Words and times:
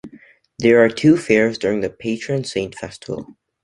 There 0.57 0.83
are 0.83 0.89
two 0.89 1.15
fairs 1.15 1.59
during 1.59 1.81
the 1.81 1.89
patron 1.91 2.43
saint 2.43 2.73
festival. 2.73 3.35